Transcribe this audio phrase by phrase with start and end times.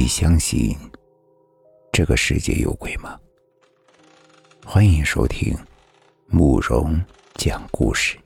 [0.00, 0.78] 你相信
[1.90, 3.18] 这个世界有鬼吗？
[4.64, 5.52] 欢迎收听
[6.28, 6.96] 慕容
[7.34, 8.16] 讲故事。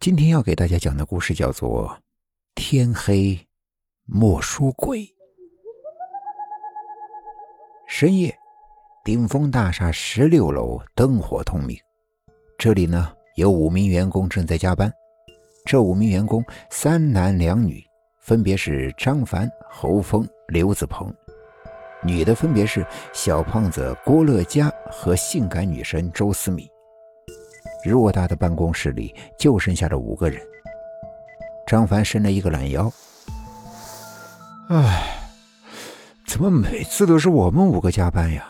[0.00, 1.86] 今天要给大家讲的故事叫做
[2.54, 3.38] 《天黑
[4.06, 5.00] 莫说鬼》。
[7.86, 8.34] 深夜，
[9.04, 11.78] 顶峰大厦十六楼灯火通明，
[12.56, 14.90] 这里呢有五名员工正在加班。
[15.64, 17.82] 这五名员工三男两女，
[18.18, 21.08] 分别是张凡、侯峰、刘子鹏；
[22.02, 26.68] 女的分别是小胖子郭乐佳和性感女神周思敏。
[27.86, 30.40] 偌大的办公室里就剩下了五个人。
[31.66, 32.92] 张凡伸了一个懒腰，
[34.68, 35.16] 唉，
[36.26, 38.46] 怎么每次都是我们五个加班呀？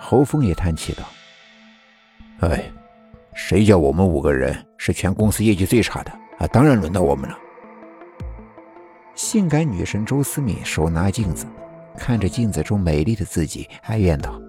[0.00, 1.04] 侯峰也叹气道
[2.46, 2.70] ：“哎。”
[3.34, 6.46] 谁叫我们五个人是全公司业绩最差的啊？
[6.46, 7.36] 当然轮到我们了。
[9.14, 11.46] 性感女神周思敏手拿镜子，
[11.96, 14.40] 看着镜子中美丽的自己，哀怨道：“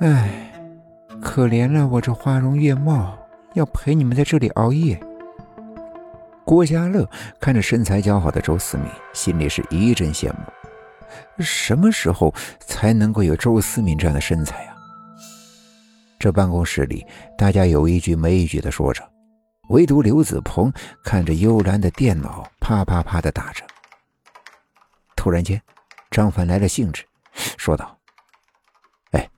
[0.00, 0.52] 哎，
[1.20, 3.18] 可怜了我这花容月貌，
[3.54, 4.98] 要陪你们在这里熬夜。”
[6.44, 7.08] 郭家乐
[7.40, 10.38] 看着身材姣好的周思敏，心里是一阵羡慕。
[11.38, 14.67] 什么时候才能够有周思敏这样的身材？
[16.18, 19.08] 这办公室里，大家有一句没一句的说着，
[19.68, 20.72] 唯独刘子鹏
[21.04, 23.64] 看着幽蓝的电脑，啪啪啪的打着。
[25.14, 25.60] 突然间，
[26.10, 27.04] 张凡来了兴致，
[27.56, 27.96] 说道
[29.12, 29.30] ：“哎，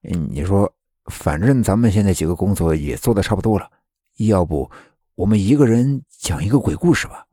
[0.00, 0.72] 你说，
[1.06, 3.70] 反正咱们现在几个工作也做的差不多了，
[4.16, 4.68] 要不
[5.14, 7.24] 我们一个人讲一个鬼故事吧？”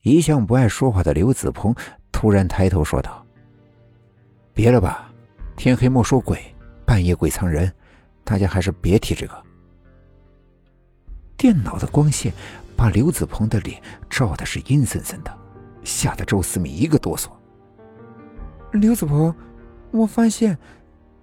[0.00, 1.74] 一向不爱说话的刘子鹏
[2.10, 3.24] 突然抬头说道
[4.54, 5.10] ：“别了吧。”
[5.56, 6.42] 天黑莫说鬼，
[6.84, 7.72] 半夜鬼藏人，
[8.24, 9.42] 大家还是别提这个。
[11.36, 12.32] 电脑的光线
[12.76, 15.38] 把刘子鹏的脸照的是阴森森的，
[15.84, 17.28] 吓得周思敏一个哆嗦。
[18.72, 19.34] 刘子鹏，
[19.90, 20.56] 我发现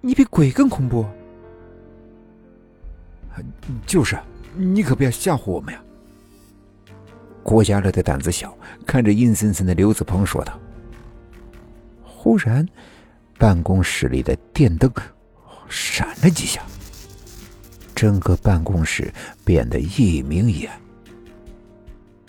[0.00, 1.04] 你比鬼更恐怖。
[3.86, 4.18] 就是，
[4.54, 5.82] 你可不要吓唬我们呀！
[7.42, 8.56] 郭家乐的胆子小，
[8.86, 10.58] 看着阴森森的刘子鹏说道。
[12.04, 12.66] 忽然。
[13.40, 14.92] 办公室里的电灯
[15.66, 16.60] 闪了几下，
[17.94, 19.10] 整个办公室
[19.46, 20.78] 变得一明一暗。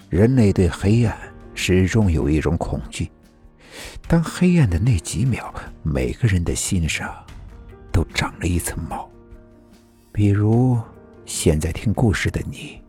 [0.07, 1.17] 人类对黑暗
[1.53, 3.11] 始终有一种恐惧，
[4.07, 7.13] 当黑暗的那几秒，每个人的心上
[7.91, 9.09] 都长了一层毛。
[10.13, 10.79] 比如，
[11.25, 12.81] 现在听故事的你，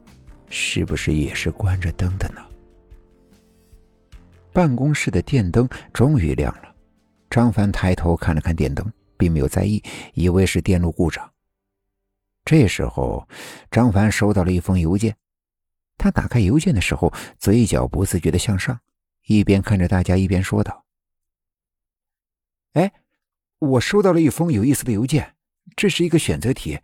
[0.48, 2.40] 是不是也是关着灯的呢？
[4.52, 6.71] 办公室的电灯终于亮了。
[7.32, 9.82] 张凡抬头看了看电灯，并没有在意，
[10.12, 11.32] 以为是电路故障。
[12.44, 13.26] 这时候，
[13.70, 15.16] 张凡收到了一封邮件。
[15.96, 18.78] 他打开邮件的时候，嘴角不自觉的向上，
[19.28, 20.84] 一边看着大家，一边说道
[22.74, 22.92] ：“哎，
[23.60, 25.34] 我收到了一封有意思的邮件，
[25.74, 26.80] 这是一个选择题，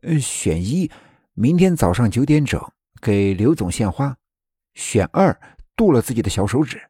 [0.00, 0.90] 呃，选一，
[1.34, 2.60] 明天早上九点整
[3.00, 4.16] 给刘总献花；
[4.74, 5.40] 选二，
[5.76, 6.82] 剁了自己的小手指。”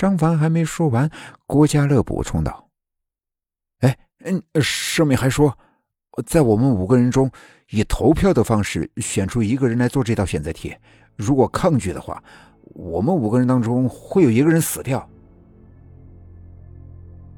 [0.00, 1.10] 张凡还没说完，
[1.46, 2.70] 郭家乐补充道
[3.84, 5.54] ：“哎，嗯，上面还说，
[6.24, 7.30] 在我们五个人中，
[7.68, 10.74] 以投票的方式选出一个人来做这道选择题。
[11.16, 12.24] 如果抗拒的话，
[12.62, 15.06] 我们五个人当中会有一个人死掉。”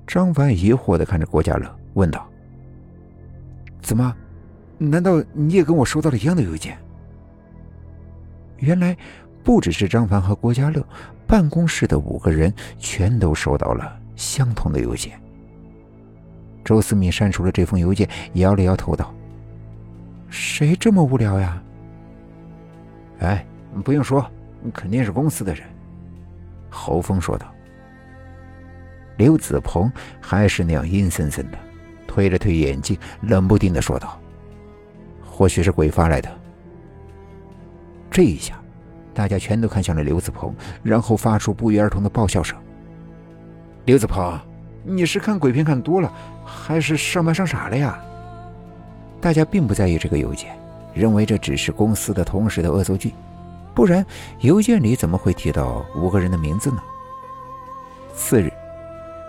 [0.06, 2.31] 张凡疑惑的看着郭家乐，问道
[3.83, 4.17] ：“怎么？
[4.78, 6.78] 难道你也跟我收到了一样的邮件？”
[8.59, 8.97] 原来，
[9.42, 10.84] 不只是张凡和郭家乐。
[11.26, 15.19] 办公室的五个人全都收到了相同的邮件。
[16.62, 19.14] 周思敏删除了这封邮件，摇了摇头道
[20.28, 21.62] ：“谁这么无聊呀
[23.20, 23.47] ？”“哎，
[23.82, 24.30] 不用说，
[24.75, 25.64] 肯定是公司的人。”
[26.69, 27.50] 侯峰说道。
[29.16, 31.59] 刘子鹏还是那样阴森森的，
[32.06, 34.20] 推了推眼镜，冷不丁的说道
[35.24, 36.30] ：“或许是鬼发来的。”
[38.10, 38.61] 这一下。
[39.14, 42.56] 大家全都看向了刘子鹏，然后发出不约而同的爆笑声。
[43.84, 44.38] 刘子鹏，
[44.84, 46.12] 你是看鬼片看多了，
[46.44, 48.00] 还是上班上傻了呀？
[49.20, 50.50] 大家并不在意这个邮件，
[50.94, 53.12] 认为这只是公司的同事的恶作剧，
[53.74, 54.04] 不然
[54.41, 56.78] 邮件里怎么会提到五个人的名字呢？
[58.14, 58.53] 次日，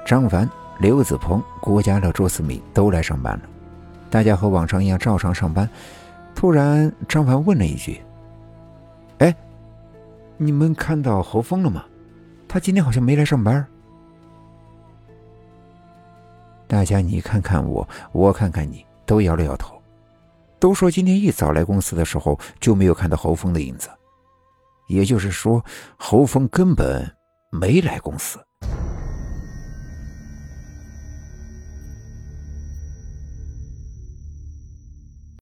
[0.06, 0.50] 张凡、
[0.80, 3.42] 刘子鹏、郭家乐、周思敏都来上班了，
[4.10, 5.70] 大家和往常一样照常上班。
[6.36, 8.02] 突然，张凡问了一句：“？”
[10.38, 11.86] 你们看到侯峰了吗？
[12.48, 13.66] 他今天好像没来上班。
[16.68, 19.82] 大家你看看我，我看看你，都摇了摇头。
[20.60, 23.90] 都说今天一早来公司的时候就没有看到侯峰的影子，
[24.88, 25.64] 也就是说，
[25.98, 27.10] 侯峰根本
[27.52, 28.40] 没来公司。